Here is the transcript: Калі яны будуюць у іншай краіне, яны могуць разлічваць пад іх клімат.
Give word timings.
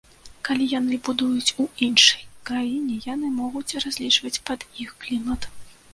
Калі 0.47 0.65
яны 0.69 0.95
будуюць 1.09 1.55
у 1.63 1.65
іншай 1.89 2.23
краіне, 2.51 2.97
яны 3.13 3.29
могуць 3.43 3.75
разлічваць 3.85 4.37
пад 4.49 4.59
іх 4.87 4.97
клімат. 5.05 5.41